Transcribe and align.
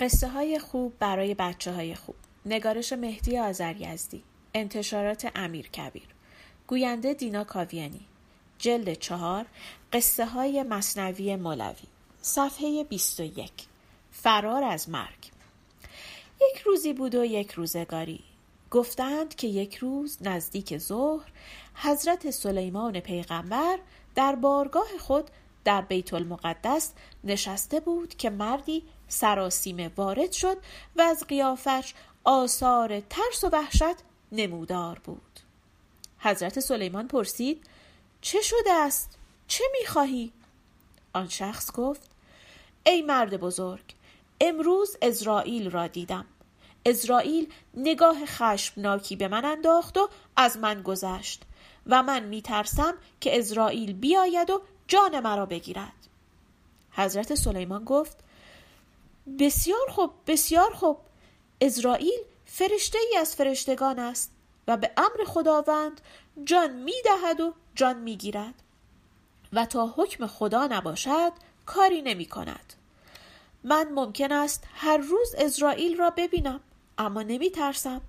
قصه 0.00 0.28
های 0.28 0.58
خوب 0.58 0.98
برای 0.98 1.34
بچه 1.34 1.72
های 1.72 1.94
خوب. 1.94 2.16
نگارش 2.46 2.92
مهدی 2.92 3.38
آذریزدی. 3.38 4.22
انتشارات 4.54 5.32
امیر 5.34 5.68
کبیر. 5.68 6.08
گوینده 6.66 7.14
دینا 7.14 7.44
کاویانی. 7.44 8.06
جلد 8.58 8.92
چهار 8.92 9.46
قصه 9.92 10.26
های 10.26 10.62
مصنوی 10.62 11.36
مولوی. 11.36 11.86
صفحه 12.22 12.84
21 12.84 13.52
فرار 14.12 14.64
از 14.64 14.88
مرگ. 14.88 15.30
یک 16.52 16.60
روزی 16.60 16.92
بود 16.92 17.14
و 17.14 17.24
یک 17.24 17.50
روزگاری. 17.50 18.24
گفتند 18.70 19.34
که 19.34 19.46
یک 19.46 19.76
روز 19.76 20.18
نزدیک 20.20 20.78
ظهر 20.78 21.32
حضرت 21.74 22.30
سلیمان 22.30 23.00
پیغمبر 23.00 23.78
در 24.14 24.34
بارگاه 24.34 24.88
خود 24.98 25.30
در 25.68 25.80
بیت 25.80 26.14
المقدس 26.14 26.92
نشسته 27.24 27.80
بود 27.80 28.16
که 28.16 28.30
مردی 28.30 28.82
سراسیمه 29.08 29.90
وارد 29.96 30.32
شد 30.32 30.56
و 30.96 31.02
از 31.02 31.24
قیافش 31.26 31.94
آثار 32.24 33.00
ترس 33.00 33.44
و 33.44 33.48
وحشت 33.48 33.96
نمودار 34.32 34.98
بود. 35.04 35.40
حضرت 36.18 36.60
سلیمان 36.60 37.08
پرسید 37.08 37.64
چه 38.20 38.42
شده 38.42 38.72
است؟ 38.72 39.18
چه 39.46 39.64
می‌خواهی؟ 39.80 40.32
آن 41.12 41.28
شخص 41.28 41.72
گفت 41.72 42.10
ای 42.86 43.02
مرد 43.02 43.36
بزرگ 43.36 43.94
امروز 44.40 44.96
اسرائیل 45.02 45.70
را 45.70 45.86
دیدم. 45.86 46.24
اسرائیل 46.86 47.52
نگاه 47.74 48.26
خشمناکی 48.26 49.16
به 49.16 49.28
من 49.28 49.44
انداخت 49.44 49.98
و 49.98 50.08
از 50.36 50.56
من 50.56 50.82
گذشت 50.82 51.42
و 51.86 52.02
من 52.02 52.24
میترسم 52.24 52.94
که 53.20 53.38
اسرائیل 53.38 53.92
بیاید 53.92 54.50
و 54.50 54.62
جان 54.88 55.20
مرا 55.20 55.46
بگیرد. 55.46 56.08
حضرت 56.92 57.34
سلیمان 57.34 57.84
گفت 57.84 58.16
بسیار 59.38 59.90
خوب 59.90 60.10
بسیار 60.26 60.74
خوب. 60.74 60.98
اسرائیل 61.60 62.20
فرشته 62.46 62.98
ای 62.98 63.16
از 63.16 63.36
فرشتگان 63.36 63.98
است 63.98 64.32
و 64.68 64.76
به 64.76 64.90
امر 64.96 65.24
خداوند 65.26 66.00
جان 66.44 66.70
می‌دهد 66.72 67.40
و 67.40 67.54
جان 67.74 67.98
می‌گیرد. 67.98 68.54
و 69.52 69.66
تا 69.66 69.94
حکم 69.96 70.26
خدا 70.26 70.66
نباشد 70.66 71.32
کاری 71.66 72.02
نمی 72.02 72.26
کند 72.26 72.74
من 73.64 73.88
ممکن 73.88 74.32
است 74.32 74.64
هر 74.74 74.96
روز 74.96 75.34
اسرائیل 75.38 75.96
را 75.96 76.10
ببینم 76.10 76.60
اما 76.98 77.22
نمی 77.22 77.50
ترسم 77.50 78.00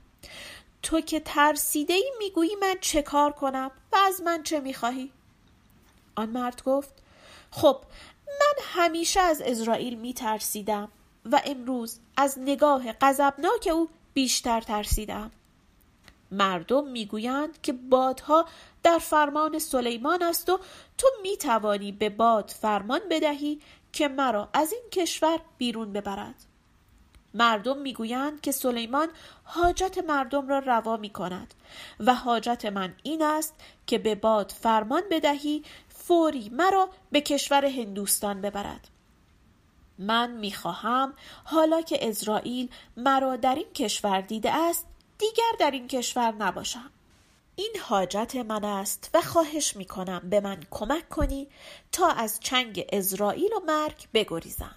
تو 0.83 1.01
که 1.01 1.19
ترسیده 1.19 1.93
ای 1.93 2.11
می‌گویی 2.19 2.55
من 2.55 2.75
چه 2.81 3.01
کار 3.01 3.31
کنم 3.31 3.71
و 3.91 3.95
از 3.95 4.21
من 4.21 4.43
چه 4.43 4.59
می‌خواهی؟ 4.59 5.11
آن 6.19 6.29
مرد 6.29 6.63
گفت 6.63 6.93
خب 7.51 7.77
من 8.27 8.63
همیشه 8.63 9.19
از 9.19 9.41
اسرائیل 9.41 9.95
میترسیدم 9.95 10.89
و 11.25 11.41
امروز 11.45 11.99
از 12.17 12.39
نگاه 12.39 12.93
غضبناک 13.01 13.69
او 13.73 13.89
بیشتر 14.13 14.61
ترسیدم. 14.61 15.31
مردم 16.31 16.87
می‌گویند 16.87 17.61
که 17.61 17.73
بادها 17.73 18.45
در 18.83 18.97
فرمان 18.97 19.59
سلیمان 19.59 20.23
است 20.23 20.49
و 20.49 20.59
تو 20.97 21.07
می‌توانی 21.21 21.91
به 21.91 22.09
باد 22.09 22.49
فرمان 22.61 23.01
بدهی 23.09 23.61
که 23.93 24.07
مرا 24.07 24.49
از 24.53 24.73
این 24.73 24.83
کشور 24.91 25.39
بیرون 25.57 25.93
ببرد. 25.93 26.35
مردم 27.33 27.77
می‌گویند 27.77 28.41
که 28.41 28.51
سلیمان 28.51 29.07
حاجت 29.43 29.97
مردم 29.97 30.47
را 30.47 30.59
روا 30.59 30.97
می 30.97 31.09
کند 31.09 31.53
و 31.99 32.15
حاجت 32.15 32.65
من 32.65 32.93
این 33.03 33.23
است 33.23 33.55
که 33.87 33.97
به 33.97 34.15
باد 34.15 34.51
فرمان 34.61 35.01
بدهی 35.11 35.63
فوری 36.09 36.49
مرا 36.49 36.89
به 37.11 37.21
کشور 37.21 37.65
هندوستان 37.65 38.41
ببرد. 38.41 38.87
من 39.97 40.31
می‌خواهم 40.31 41.13
حالا 41.43 41.81
که 41.81 42.09
اسرائیل 42.09 42.69
مرا 42.97 43.35
در 43.35 43.55
این 43.55 43.73
کشور 43.73 44.21
دیده 44.21 44.51
است 44.51 44.87
دیگر 45.17 45.51
در 45.59 45.71
این 45.71 45.87
کشور 45.87 46.31
نباشم. 46.31 46.89
این 47.55 47.71
حاجت 47.81 48.35
من 48.35 48.63
است 48.63 49.09
و 49.13 49.21
خواهش 49.21 49.75
می‌کنم 49.75 50.21
به 50.29 50.39
من 50.39 50.63
کمک 50.71 51.09
کنی 51.09 51.47
تا 51.91 52.07
از 52.07 52.39
چنگ 52.39 52.85
اسرائیل 52.89 53.53
و 53.53 53.59
مرگ 53.67 54.07
بگریزم. 54.13 54.75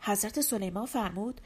حضرت 0.00 0.40
سلیمان 0.40 0.86
فرمود 0.86 1.40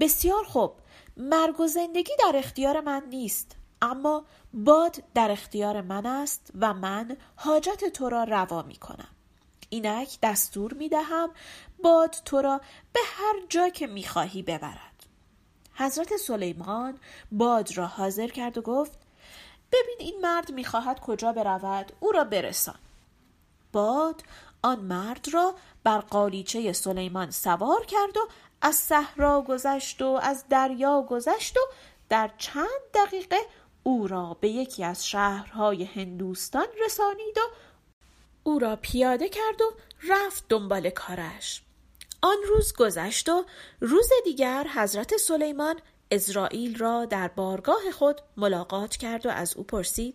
بسیار 0.00 0.44
خوب 0.44 0.72
مرگ 1.16 1.60
و 1.60 1.66
زندگی 1.66 2.12
در 2.18 2.38
اختیار 2.38 2.80
من 2.80 3.02
نیست. 3.10 3.56
اما 3.84 4.24
باد 4.54 5.02
در 5.14 5.30
اختیار 5.30 5.80
من 5.80 6.06
است 6.06 6.50
و 6.60 6.74
من 6.74 7.16
حاجت 7.36 7.84
تو 7.84 8.08
را 8.08 8.24
روا 8.24 8.62
می 8.62 8.76
کنم. 8.76 9.08
اینک 9.68 10.18
دستور 10.22 10.74
می 10.74 10.88
دهم 10.88 11.30
باد 11.82 12.16
تو 12.24 12.42
را 12.42 12.60
به 12.92 13.00
هر 13.04 13.34
جا 13.48 13.68
که 13.68 13.86
می 13.86 14.04
خواهی 14.04 14.42
ببرد. 14.42 15.06
حضرت 15.74 16.16
سلیمان 16.16 16.98
باد 17.32 17.76
را 17.76 17.86
حاضر 17.86 18.28
کرد 18.28 18.58
و 18.58 18.62
گفت 18.62 18.98
ببین 19.72 19.96
این 19.98 20.20
مرد 20.20 20.52
می‌خواهد 20.52 21.00
کجا 21.00 21.32
برود 21.32 21.92
او 22.00 22.12
را 22.12 22.24
برسان. 22.24 22.78
باد 23.72 24.22
آن 24.62 24.80
مرد 24.80 25.28
را 25.32 25.54
بر 25.84 25.98
قالیچه 25.98 26.72
سلیمان 26.72 27.30
سوار 27.30 27.86
کرد 27.86 28.16
و 28.16 28.28
از 28.60 28.76
صحرا 28.76 29.42
گذشت 29.42 30.02
و 30.02 30.20
از 30.22 30.44
دریا 30.48 31.02
گذشت 31.02 31.56
و 31.56 31.60
در 32.08 32.30
چند 32.38 32.80
دقیقه 32.94 33.36
او 33.86 34.06
را 34.06 34.36
به 34.40 34.48
یکی 34.48 34.84
از 34.84 35.08
شهرهای 35.08 35.84
هندوستان 35.84 36.66
رسانید 36.84 37.38
و 37.38 37.40
او 38.42 38.58
را 38.58 38.76
پیاده 38.76 39.28
کرد 39.28 39.62
و 39.62 39.72
رفت 40.08 40.44
دنبال 40.48 40.90
کارش. 40.90 41.62
آن 42.22 42.36
روز 42.48 42.72
گذشت 42.72 43.28
و 43.28 43.44
روز 43.80 44.08
دیگر 44.24 44.66
حضرت 44.74 45.16
سلیمان 45.16 45.80
اسرائیل 46.10 46.78
را 46.78 47.04
در 47.04 47.28
بارگاه 47.28 47.90
خود 47.92 48.20
ملاقات 48.36 48.96
کرد 48.96 49.26
و 49.26 49.30
از 49.30 49.56
او 49.56 49.64
پرسید 49.64 50.14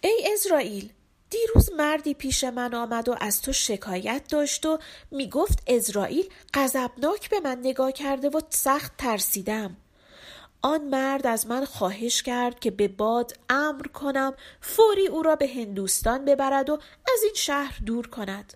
ای 0.00 0.28
اسرائیل 0.32 0.92
دیروز 1.30 1.72
مردی 1.72 2.14
پیش 2.14 2.44
من 2.44 2.74
آمد 2.74 3.08
و 3.08 3.16
از 3.20 3.42
تو 3.42 3.52
شکایت 3.52 4.22
داشت 4.28 4.66
و 4.66 4.78
می 5.10 5.28
گفت 5.28 5.62
اسرائیل 5.66 6.28
غضبناک 6.54 7.30
به 7.30 7.40
من 7.40 7.58
نگاه 7.58 7.92
کرده 7.92 8.28
و 8.28 8.40
سخت 8.50 8.96
ترسیدم. 8.96 9.76
آن 10.62 10.84
مرد 10.84 11.26
از 11.26 11.46
من 11.46 11.64
خواهش 11.64 12.22
کرد 12.22 12.60
که 12.60 12.70
به 12.70 12.88
باد 12.88 13.32
امر 13.48 13.86
کنم 13.86 14.34
فوری 14.60 15.06
او 15.06 15.22
را 15.22 15.36
به 15.36 15.48
هندوستان 15.48 16.24
ببرد 16.24 16.70
و 16.70 16.72
از 17.14 17.22
این 17.24 17.34
شهر 17.34 17.78
دور 17.86 18.06
کند. 18.06 18.54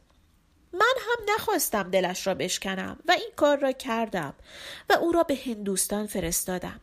من 0.73 0.95
هم 1.01 1.35
نخواستم 1.35 1.91
دلش 1.91 2.27
را 2.27 2.35
بشکنم 2.35 2.99
و 3.09 3.13
این 3.13 3.31
کار 3.37 3.57
را 3.59 3.73
کردم 3.73 4.35
و 4.91 4.93
او 4.93 5.13
را 5.13 5.23
به 5.23 5.39
هندوستان 5.47 6.07
فرستادم. 6.07 6.81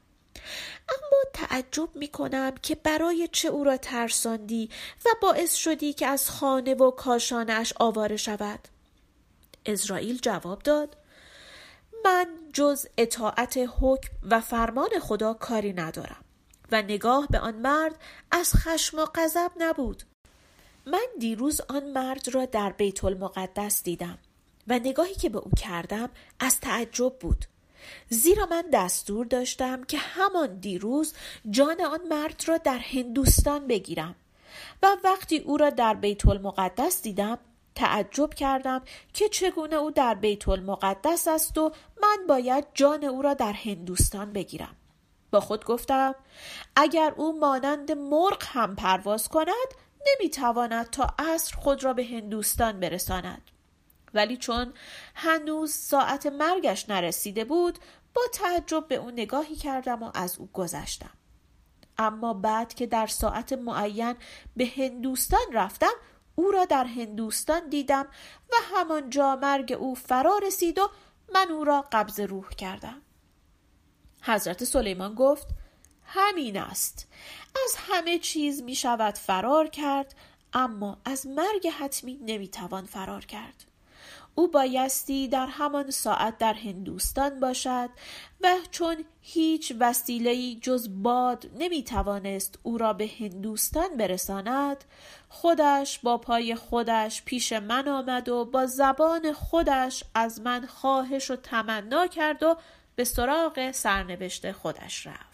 اما 0.90 1.20
تعجب 1.34 1.96
می 1.96 2.08
کنم 2.08 2.56
که 2.62 2.76
برای 2.76 3.30
چه 3.32 3.48
او 3.48 3.64
را 3.64 3.78
ترساندی 3.78 4.70
و 5.06 5.10
باعث 5.22 5.56
شدی 5.56 5.94
که 5.94 6.08
از 6.08 6.30
خانه 6.30 6.74
و 6.74 6.92
کاشانش 6.92 7.74
آواره 7.80 8.18
شود؟ 8.18 8.60
اسرائیل 9.66 10.18
جواب 10.18 10.62
داد 10.64 10.98
من 12.06 12.28
جز 12.54 12.86
اطاعت 12.98 13.60
حکم 13.80 14.10
و 14.24 14.42
فرمان 14.42 14.90
خدا 15.02 15.34
کاری 15.34 15.74
ندارم 15.74 16.26
و 16.72 16.82
نگاه 16.82 17.28
به 17.28 17.40
آن 17.40 17.56
مرد 17.56 17.96
از 18.32 18.54
خشم 18.56 19.00
و 19.00 19.06
غضب 19.16 19.52
نبود. 19.58 20.04
من 20.86 21.08
دیروز 21.20 21.62
آن 21.70 21.92
مرد 21.92 22.36
را 22.36 22.46
در 22.46 22.72
بیت 22.72 23.04
المقدس 23.04 23.84
دیدم 23.84 24.18
و 24.68 24.80
نگاهی 24.80 25.16
که 25.16 25.30
به 25.30 25.38
او 25.38 25.52
کردم 25.58 26.10
از 26.40 26.60
تعجب 26.60 27.20
بود. 27.20 27.46
زیرا 28.10 28.46
من 28.46 28.66
دستور 28.74 29.26
داشتم 29.26 29.84
که 29.84 29.98
همان 29.98 30.60
دیروز 30.60 31.14
جان 31.50 31.82
آن 31.82 32.08
مرد 32.10 32.44
را 32.48 32.58
در 32.58 32.78
هندوستان 32.78 33.68
بگیرم 33.68 34.16
و 34.84 34.98
وقتی 35.04 35.38
او 35.38 35.58
را 35.58 35.70
در 35.70 35.94
بیت 35.94 36.28
المقدس 36.28 37.02
دیدم 37.02 37.38
تعجب 37.76 38.34
کردم 38.34 38.82
که 39.14 39.30
چگونه 39.30 39.76
او 39.76 39.92
در 39.92 40.14
بیت 40.14 40.48
المقدس 40.50 41.28
است 41.28 41.58
و 41.58 41.72
من 42.02 42.28
باید 42.28 42.68
جان 42.74 43.04
او 43.04 43.22
را 43.22 43.34
در 43.34 43.54
هندوستان 43.54 44.34
بگیرم. 44.34 44.76
با 45.32 45.40
خود 45.40 45.66
گفتم 45.66 46.16
اگر 46.76 47.14
او 47.18 47.40
مانند 47.40 47.92
مرغ 47.92 48.44
هم 48.46 48.76
پرواز 48.76 49.28
کند 49.28 49.68
نمی‌تواند 50.08 50.90
تا 50.90 51.08
عصر 51.20 51.56
خود 51.56 51.84
را 51.84 51.94
به 51.94 52.06
هندوستان 52.06 52.80
برساند. 52.80 53.42
ولی 54.14 54.38
چون 54.38 54.74
هنوز 55.16 55.74
ساعت 55.74 56.26
مرگش 56.26 56.90
نرسیده 56.90 57.46
بود 57.46 57.80
با 58.14 58.22
تعجب 58.34 58.88
به 58.88 58.96
او 58.96 59.12
نگاهی 59.12 59.56
کردم 59.56 60.04
و 60.04 60.12
از 60.14 60.38
او 60.38 60.50
گذشتم. 60.54 61.12
اما 61.98 62.34
بعد 62.34 62.74
که 62.74 62.86
در 62.86 63.08
ساعت 63.08 63.54
معین 63.54 64.16
به 64.56 64.66
هندوستان 64.78 65.54
رفتم 65.54 65.94
او 66.36 66.52
را 66.52 66.66
در 66.66 66.86
هندوستان 66.86 67.70
دیدم 67.70 68.08
و 68.52 68.56
همانجا 68.76 69.36
مرگ 69.36 69.72
او 69.80 69.96
فرا 69.96 70.38
رسید 70.38 70.80
و 70.80 70.90
من 71.34 71.52
او 71.52 71.64
را 71.64 71.86
قبض 71.92 72.20
روح 72.20 72.50
کردم. 72.50 73.02
حضرت 74.22 74.64
سلیمان 74.64 75.16
گفت 75.16 75.48
همین 76.04 76.58
است. 76.58 77.08
از 77.66 77.76
همه 77.78 78.20
چیز 78.20 78.62
می 78.62 78.76
شود 78.76 79.18
فرار 79.18 79.68
کرد 79.68 80.16
اما 80.54 81.02
از 81.06 81.28
مرگ 81.28 81.68
حتمی 81.80 82.20
نمی 82.26 82.48
توان 82.48 82.86
فرار 82.86 83.26
کرد. 83.26 83.71
او 84.36 84.48
بایستی 84.48 85.28
در 85.28 85.46
همان 85.46 85.92
ساعت 85.92 86.38
در 86.38 86.54
هندوستان 86.54 87.40
باشد 87.40 87.90
و 88.42 88.56
چون 88.72 88.96
هیچ 89.22 89.74
وسیله‌ای 89.80 90.60
جز 90.62 90.90
باد 91.04 91.50
نمی‌توانست 91.60 92.60
او 92.64 92.78
را 92.78 92.94
به 92.94 93.10
هندوستان 93.20 93.98
برساند 93.98 94.84
خودش 95.30 96.00
با 96.00 96.18
پای 96.18 96.56
خودش 96.56 97.24
پیش 97.24 97.54
من 97.54 97.88
آمد 97.88 98.30
و 98.30 98.46
با 98.46 98.66
زبان 98.66 99.34
خودش 99.34 100.04
از 100.16 100.42
من 100.42 100.66
خواهش 100.66 101.32
و 101.32 101.36
تمنا 101.36 102.08
کرد 102.08 102.44
و 102.44 102.58
به 102.96 103.04
سراغ 103.04 103.72
سرنوشت 103.72 104.52
خودش 104.52 105.08
رفت. 105.08 105.31